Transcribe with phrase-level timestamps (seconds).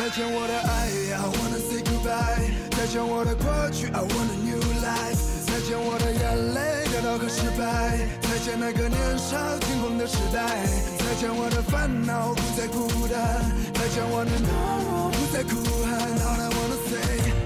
[0.00, 2.48] 再见我的爱，I wanna say goodbye。
[2.74, 5.20] 再见我的过去，I want a new life。
[5.44, 8.00] 再见我的眼泪，跌倒和失败。
[8.22, 10.64] 再见那个年少轻狂的时代。
[11.04, 13.44] 再见我的烦恼，不再孤单。
[13.76, 14.48] 再见我的懦
[14.88, 15.92] 弱，不再哭喊。
[16.24, 16.96] All I wanna say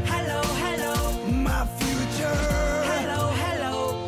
[0.06, 2.38] Hello Hello my future。
[2.86, 3.98] Hello Hello，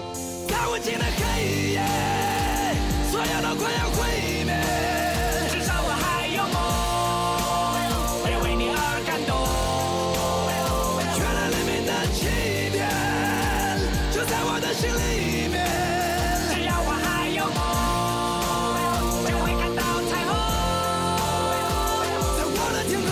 [0.46, 1.82] 在无尽的黑夜，
[3.10, 4.25] 所有都快要毁灭
[14.96, 15.56] 里面。
[16.48, 17.58] 只要我还有梦，
[19.28, 20.30] 就会看到彩虹。
[22.36, 23.10] 在我的天空。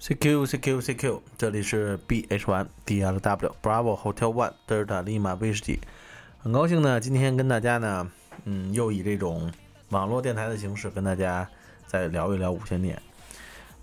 [0.00, 5.80] CQ CQ CQ，这里是 BH One DLW Bravo Hotel One 德尔塔利马威士忌。
[6.40, 8.10] 很高兴呢，今天跟大家呢，
[8.44, 9.52] 嗯，又以这种
[9.90, 11.46] 网络电台的形式跟大家
[11.86, 13.02] 再聊一聊无线电。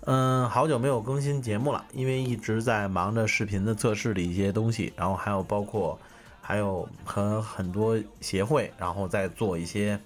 [0.08, 5.98] 嗯，好久没有更新节目了，因为一直在忙着视频的测试的一些东西，然后还有包括
[6.40, 10.00] 还有和很多协会，然后再做一些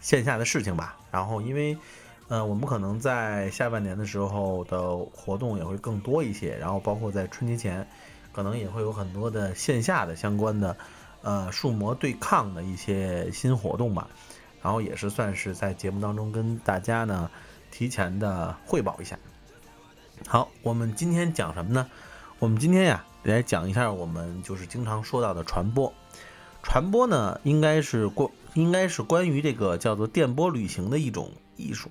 [0.00, 0.96] 线下的事情吧。
[1.10, 1.76] 然后因为
[2.28, 7.86] 呃，我们可能在下半年的时候的活动也会更多一些，然后包括在春节前，
[8.32, 10.74] 可能也会有很多的线下的相关的，
[11.20, 14.08] 呃，数模对抗的一些新活动吧。
[14.62, 17.30] 然后也是算是在节目当中跟大家呢
[17.72, 19.18] 提前的汇报一下。
[20.28, 21.88] 好，我们今天讲什么呢？
[22.38, 25.92] 我们今天呀来讲一下我们就是经常说到的传播。
[26.62, 31.90] 传播呢，应该是关应该是关于这个叫做电波旅行的一种艺术。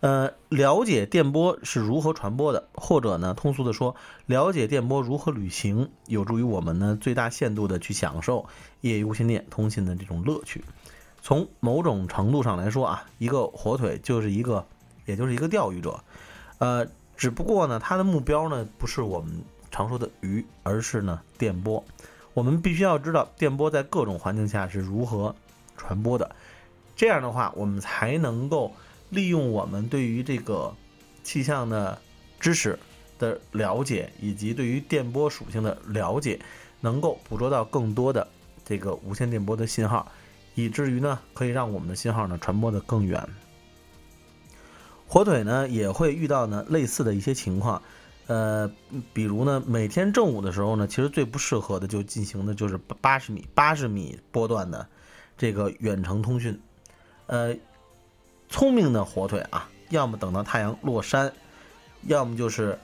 [0.00, 3.96] 呃，了解电波是如何传播的，或者呢，通俗的说，
[4.26, 8.46] 了解电波如何旅行，有助于我们呢最大限度的去享受
[8.80, 10.64] 业余无线电通信的这种乐趣。
[11.22, 14.66] 从某种程度上来说啊，一个火腿就是一个，
[15.06, 15.98] 也就是一个钓鱼者，
[16.58, 16.86] 呃，
[17.16, 19.32] 只不过呢，它的目标呢不是我们
[19.70, 21.82] 常说的鱼，而是呢电波。
[22.34, 25.34] 我们必须要知道电波在各种环境下是如何
[25.78, 26.36] 传播的，
[26.94, 28.74] 这样的话，我们才能够
[29.08, 30.74] 利用我们对于这个
[31.22, 31.98] 气象的
[32.38, 32.78] 知识
[33.18, 36.38] 的了解，以及对于电波属性的了解，
[36.82, 38.28] 能够捕捉到更多的
[38.64, 40.12] 这个无线电波的信号，
[40.54, 43.26] 以至于呢，可以让我们的信号呢传播的更远。
[45.08, 47.80] 火腿呢也会遇到呢类似的一些情况，
[48.26, 48.70] 呃，
[49.12, 54.86] 比如呢每天正午的时候呢，其实最不适合的就进行的就是八十米八十米波段的
[55.38, 56.60] 这个远程通讯，
[57.26, 57.56] 呃，
[58.48, 61.32] 聪明的火腿啊，要么等到太阳落山，
[62.02, 62.78] 要么就是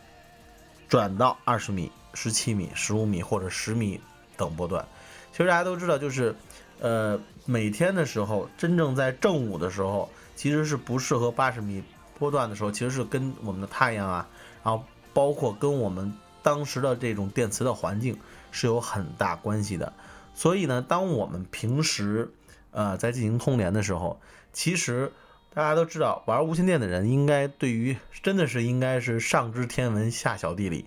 [0.88, 4.00] 转到二十米、十七米、十五米或者十米
[4.36, 4.86] 等波段。
[5.32, 6.34] 其实大家都知道，就是
[6.78, 11.82] 呃每天的时候，真正在正午的时候，其实是不适合八十米
[12.22, 14.28] 波段的时候，其实是跟我们的太阳啊，
[14.62, 18.16] 然后包括跟我们当时的这种电磁的环境
[18.52, 19.92] 是有很大关系的。
[20.32, 22.32] 所以呢，当我们平时
[22.70, 24.20] 呃在进行通联的时候，
[24.52, 25.12] 其实
[25.52, 30.86] 大家都知道，玩无线电的人应该对于真的是应该是上知天文下晓地理，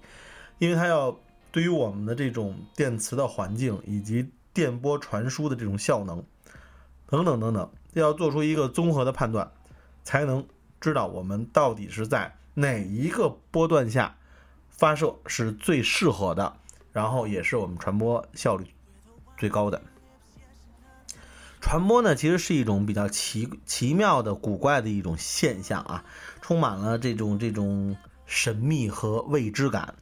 [0.57, 1.19] 因为他要
[1.52, 6.23] 对于我们的这种电磁的环境以及电波传输的这种效能
[7.07, 9.52] 等等等等，要做出一个综合的判断，
[10.03, 10.46] 才能
[10.85, 14.18] 知道我们到底是在哪一个波段下
[14.69, 16.57] 发射是最适合的，
[16.94, 18.68] 然后也是我们传播效率
[19.35, 19.81] 最高的。
[21.59, 26.05] 传播呢，其实是一种比较奇奇妙的、古怪的一种现象啊，
[26.40, 27.97] 充满了这种这种
[28.28, 29.96] 神秘和未知感。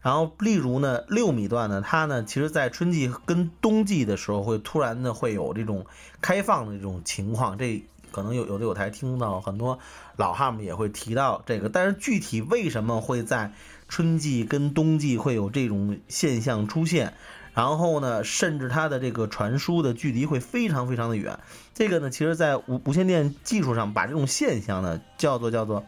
[0.00, 5.86] 然后，例如呢，六米段呢，它呢，其实在春季跟冬季的时候，会突然的会有这种
[6.20, 7.58] 开放的这种情况。
[7.58, 9.78] 这可能有有的有台听到很多
[10.16, 13.52] 老汉们也会提到这个，但是具体为什么会在
[13.88, 17.14] 春季跟冬季会有这种现象出现？
[17.52, 21.40] 然后呢，甚至它的这个传输的距离会非常非常的远。
[21.74, 25.84] 这个呢，其实在无无线电技术上，把这种现象呢叫做叫做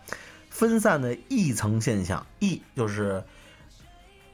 [0.51, 2.27] 分散的异层现象。
[2.41, 3.23] 异就是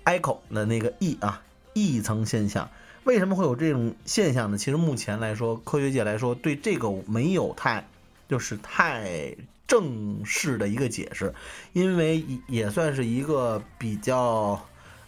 [0.07, 1.43] echo 的那个异啊，
[1.75, 2.71] 异层现象。
[3.05, 4.59] 为什么会有这种现象呢？
[4.59, 7.87] 其实目前来说，科学界来说对这个没有太
[8.29, 9.37] 就是太
[9.67, 11.35] 正式的一个解释，
[11.73, 14.61] 因为也算是一个比较。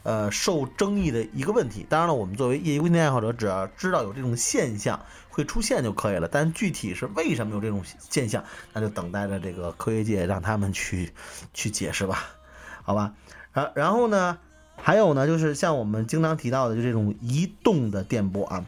[0.02, 1.84] 呃受争议的一个问题。
[1.86, 4.98] 当然了，我们作为业余微电爱好者，只要知道有这种现象
[5.28, 6.26] 会出现就可以了。
[6.26, 8.42] 但具体是为什么有这种现象，
[8.72, 11.12] 那就等待着这个科学界让他们去
[11.52, 12.30] 去解释吧，
[12.82, 13.12] 好吧？
[13.52, 14.38] 然然后呢，
[14.82, 18.66] 还有呢，就是像我们经常提到的，就这种移动的电波啊，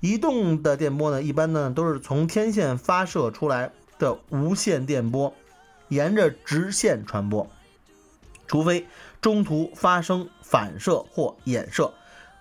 [0.00, 5.32] 移动的电波呢，一般呢都是从天线发射出来的无线电波，
[5.88, 7.48] 沿着直线传播，
[8.46, 8.86] 除非
[9.20, 11.94] 中途发生反射或衍射，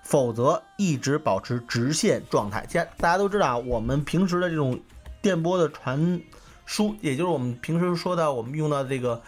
[0.03, 2.65] 否则一直保持直线状态。
[2.67, 4.79] 现大家都知道啊，我们平时的这种
[5.21, 6.19] 电波的传
[6.65, 9.21] 输，也就是我们平时说的我们用到这个。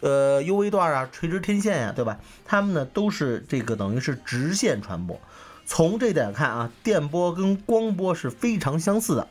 [0.00, 2.18] 呃，U V 段啊，垂直天线呀，对吧？
[2.44, 5.20] 它们呢都是这个等于是直线传播。
[5.64, 9.28] 从这点看啊，电波跟光波是非常相似的。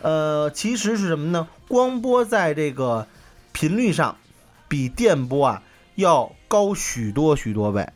[0.00, 1.46] 呃，其实是什么呢？
[1.68, 3.06] 光波在这个
[3.52, 4.16] 频率上
[4.66, 5.62] 比电波啊
[5.94, 7.88] 要高许多许多倍。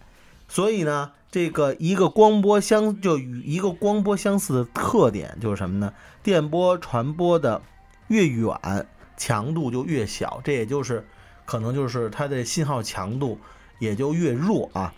[0.49, 5.93] 所以呢，这个一个光波相就与一个光波相似的特点就是什么呢？
[6.23, 7.63] 电波传播的
[8.07, 10.41] 越远，强度就越小。
[10.45, 11.05] 这也就是
[11.47, 13.39] 可能就是它的信号强度
[13.79, 14.93] 也就越弱啊。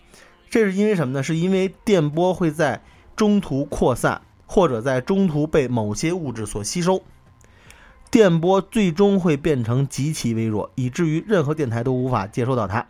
[0.49, 1.23] 这是因为什么呢？
[1.23, 2.81] 是因为电波会在
[3.15, 7.03] 中途扩散，或者在中途被某些物质所吸收，
[8.09, 12.87] 电波最终会变成极其微弱，以至于任何电台都无法接收到它。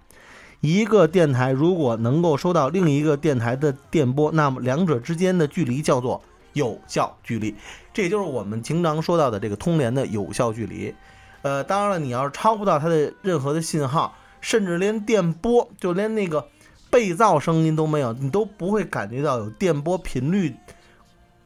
[0.61, 6.21] 一个电台如果能够收到另一个电台的电波，那么两者之间的距离叫做
[6.53, 7.55] 有效距离，
[7.93, 10.93] 这也就是我们经常说到的这个通联的有效距离。
[11.41, 16.47] 呃，当然了，你要是超不到它的任何的信号，甚至连电波，就连那个
[16.89, 20.55] 被噪声音都没有，你都不会感觉到有电波频率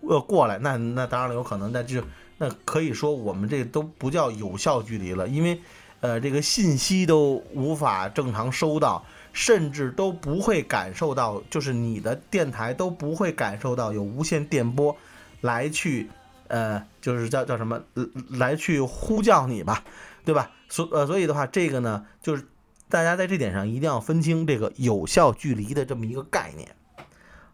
[0.01, 0.57] 呃过来。
[0.57, 2.01] 那那当然了，有可能，那就
[2.39, 5.61] 那可以说我们这都不叫有效距离了，因为
[5.99, 14.95] 呃这个信息都无法正常收到，甚至都不会感受到，就是你的电台都不会感受到有无线电波
[15.41, 16.09] 来去。
[16.47, 17.81] 呃，就是叫叫什么
[18.29, 19.83] 来去呼叫你吧，
[20.25, 20.51] 对吧？
[20.69, 22.47] 所呃，所以的话，这个呢，就是
[22.89, 26.75] 大家在这点上一定要分清这个有效距离的这么一个概念。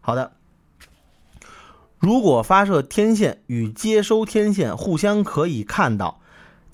[0.00, 0.32] 好的，
[1.98, 6.20] 如果发射天线与接收天线互相可以看到，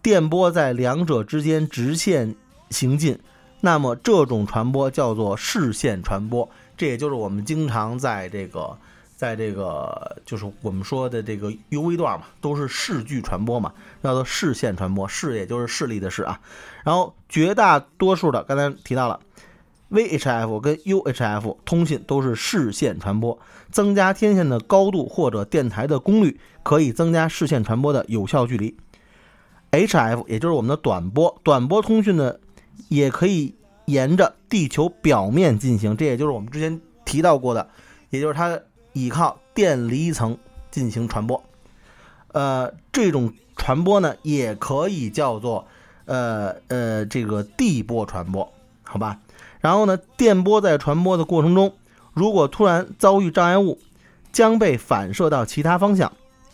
[0.02, 2.34] 电波在两者之间直线
[2.70, 3.18] 行进，
[3.60, 6.48] 那么这种传播叫做视线传播。
[6.76, 8.78] 这也就是我们经常在这个。
[9.16, 13.72] 在这个就是我们说的这个 U V 段嘛，都是视距传播嘛，
[14.02, 16.38] 叫做视线传播，视也就是视力的视啊。
[16.84, 19.18] 然后绝大多数的刚才提到了
[19.88, 23.38] V H F 跟 U H F 通信都是视线传播，
[23.70, 28.76] 增加天线的高度或者电台的功率，可以增加视线传播的有效距离。
[29.70, 32.34] H F 也就是我们的短波，短波通讯呢
[32.88, 33.54] 也可以
[33.86, 37.70] 沿着地球表面进行，这也就是我们之前提到过的，
[38.10, 38.60] 也就是它。
[38.96, 40.38] 依靠电离层
[40.70, 41.44] 进行传播，
[42.32, 45.66] 呃，这种传播呢，也可以叫做
[46.06, 48.50] 呃呃这个地波传播，
[48.84, 49.20] 好吧？
[49.60, 51.74] 然后呢，电波在传播的过程中，
[52.14, 53.78] 如果突然遭遇障碍物，
[54.32, 56.10] 将被反射到其他方向。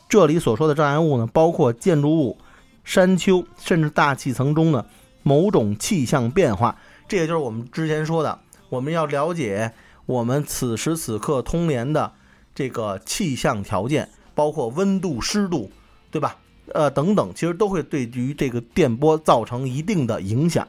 [0.09, 2.39] 这里所说的障碍物呢，包括建筑物、
[2.83, 4.85] 山丘，甚至大气层中的
[5.23, 6.77] 某种气象变化。
[7.07, 9.73] 这也就是我们之前说的，我们要了解
[10.07, 12.15] 我们此时此刻通联的。
[12.55, 15.71] 这个气象条件包括温度、湿度，
[16.11, 16.37] 对吧？
[16.73, 20.67] 呃，等等，其实都会对于这个电波造成一定的影响。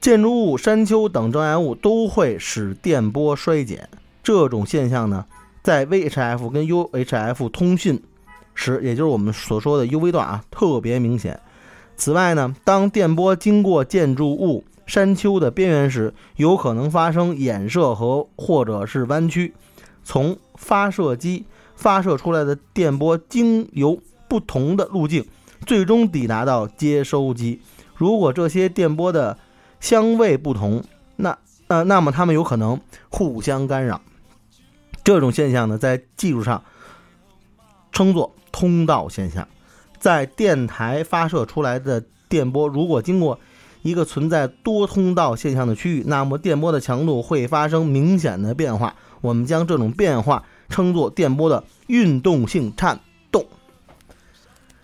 [0.00, 3.88] 建筑物、山丘等障碍物都会使电波衰减。
[4.22, 5.24] 这种现象呢，
[5.62, 8.00] 在 VHF 跟 UHF 通讯
[8.54, 11.40] 时，也就是我们所说的 UV 段啊，特别明显。
[11.96, 19.54] 此外呢，当电波经过建筑物、山丘的边缘时，有可能发生衍射和或者是弯曲。
[20.08, 21.44] 从发射机
[21.76, 25.26] 发射出来的电波经由不同的路径，
[25.66, 27.60] 最终抵达到接收机。
[27.94, 29.38] 如果这些电波的
[29.80, 30.82] 相位不同，
[31.16, 31.36] 那
[31.66, 34.00] 呃，那么它们有可能互相干扰。
[35.04, 36.64] 这种现象呢，在技术上
[37.92, 39.46] 称作通道现象。
[39.98, 43.38] 在电台发射出来的电波，如果经过
[43.82, 48.94] 一个存在多通道现象的区域，那么电波的强度会发生明显的变化。
[49.20, 53.00] 我们将这种变化称作电波的运动性颤
[53.32, 53.44] 动。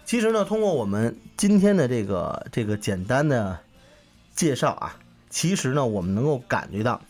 [0.05, 3.59] 其实呢，通过我们今天的这个这个简单的
[4.35, 4.97] 介绍啊，
[5.31, 7.01] 其实呢，我们能够感觉到，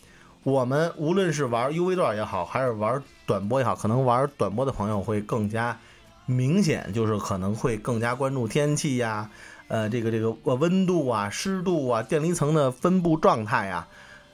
[0.42, 5.78] 我们无论是玩 UV 段也好，还是玩短波也好，可能玩短波的朋友会更加
[6.26, 9.30] 明显，就是可能会更加关注天气呀，
[9.68, 13.88] 呃，这个这个呃温度啊、湿度啊、电离层的分布状态呀。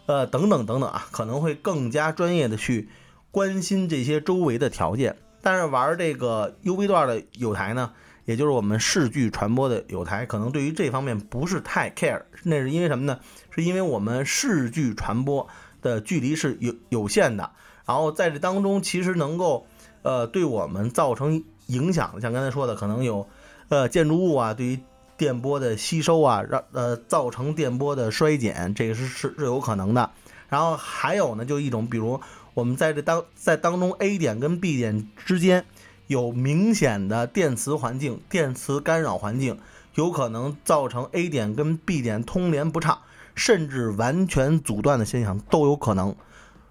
[0.07, 2.89] 呃，等等等等啊，可能会更加专业的去
[3.31, 5.17] 关心这些周围的条件。
[5.41, 7.93] 但是玩这个 UV 段的有台呢，
[8.25, 12.23] 也就是我们视距传播的有台，可能对于这方面不是太 care。
[12.43, 13.21] 那是因为什么呢？
[13.51, 15.47] 是因为我们视距传播
[15.81, 17.53] 的距离是有有限的，
[17.87, 19.67] 然后在这当中其实能够
[20.03, 23.29] 呃对我们造成影响的，像刚才说的，可能有
[23.69, 24.81] 呃建筑物啊，对于
[25.21, 30.11] 电波的吸收啊，让呃造成电波的衰减，这个是是是有可能的。
[30.49, 32.19] 然后还有呢，就一种比如。
[32.53, 35.65] 我们在这当在当中，A 点跟 B 点之间
[36.09, 39.61] 有明显的电磁环境、电磁干扰环境，
[39.95, 42.99] 有可能造成 A 点跟 B 点通联不畅，
[43.37, 46.17] 甚至完全阻断的现象都有可能。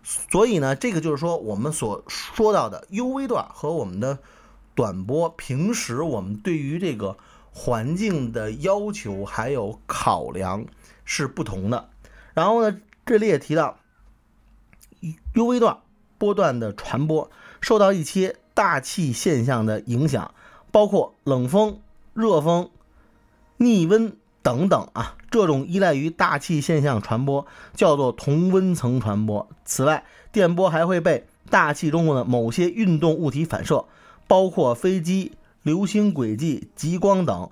[0.04, 4.20] 所以呢，这个就是说我们所说到的 UV 段和我们的
[4.76, 7.18] 短波，平时我们对于这个
[7.60, 10.66] 环境的要求还有考量
[11.04, 11.90] 是不同的。
[12.34, 13.78] 然后呢，这里也提到。
[15.34, 15.78] UV 段
[16.18, 20.34] 波段的传播受到一些大气现象的影响，
[20.72, 21.80] 包括冷风、
[22.14, 22.70] 热风、
[23.58, 25.16] 逆温等等啊。
[25.32, 29.48] 这种依赖于大气现象传播叫做同温层传播。
[29.64, 33.86] 此外，电波还会被大气中的某些运动物体反射，
[34.28, 35.32] 包括飞机、
[35.64, 37.50] 流星轨迹、极光等。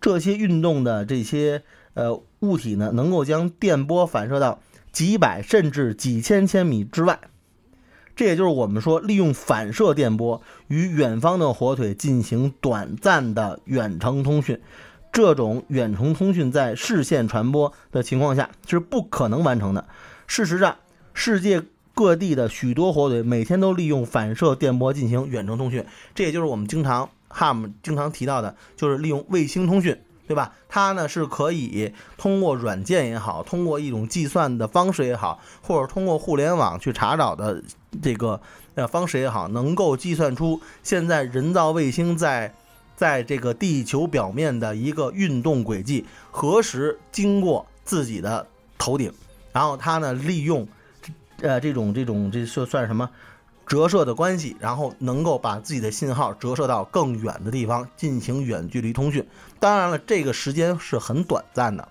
[0.00, 1.62] 这些运动的这些
[1.94, 4.60] 呃物体呢，能够将电波反射到。
[4.90, 7.20] 几百甚至几千千米之外，
[8.16, 14.60] 这也就是我们说利用反射电波与远方的火腿进行短暂的远程通讯。
[15.12, 19.86] 这种远程通讯在视线传播的情况下是不可能完成的。
[20.26, 20.78] 事实上，
[21.12, 21.62] 世界
[21.94, 25.84] 各地的许多火腿每天都利用反射电波进行远程通讯。
[26.14, 29.98] 这也就是我们经常 HAM 经常提到的，就是利用卫星通讯。
[30.28, 30.52] 对吧？
[30.68, 37.62] 它呢是可以通过软件也好，通过一种计算的方式也好，或者通过互联网去查找的
[38.02, 38.38] 这个
[38.74, 42.52] 呃方式也好，能够计算出现在人造卫星在
[42.94, 49.10] 在这个地球表面的一个运动轨迹，何时经过自己的头顶，
[49.50, 50.68] 然后它呢利用
[51.40, 53.08] 呃这种这种这算算什么？
[53.68, 59.24] 折射的关系，然后能够把自己的信号折射到更远的地方进行远距离通讯。
[59.60, 61.86] 当然了，这个时间是很短暂的。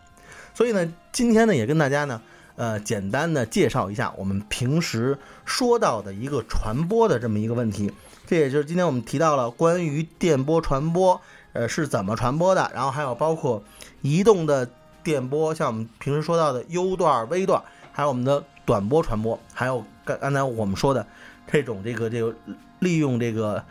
[0.55, 2.19] 所以呢，今天呢也跟大家呢，
[2.55, 7.93] 呃，简单的介绍一下我们平时说到的一个传播的这么一个问题。
[8.25, 11.21] 这也就是今天我们提到了关于电波传播，
[11.53, 12.71] 呃，是怎么传播的。
[12.73, 13.63] 然后还有包括
[14.01, 14.67] 移动的
[15.03, 21.05] 电波，像我们平时说到的 U 段、V 段，还有我们的短波传播，还有刚刚才我们说的。
[21.51, 22.35] 这种这个这个
[22.79, 23.63] 利用这个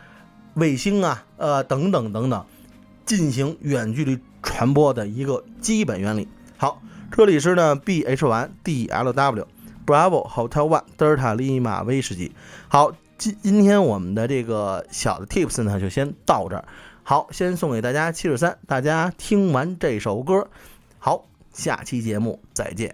[0.55, 2.45] 卫星啊，呃等等等等，
[3.05, 6.27] 进行远距离传播的一个基本原理。
[6.57, 6.81] 好，
[7.11, 9.47] 这里是呢 B H 1 D L W
[9.85, 12.31] Bravo Hotel One Delta Lima 威士忌。
[12.67, 16.65] 好，今今天我们的这个小的 Tips 呢就先到这儿。
[17.03, 20.49] 好，先送给大家七十三，大家听完这首歌，
[20.99, 22.93] 好，下期节目再见。